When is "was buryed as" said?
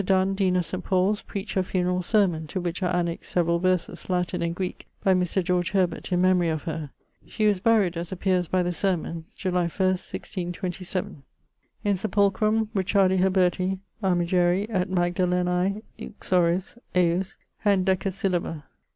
7.45-8.09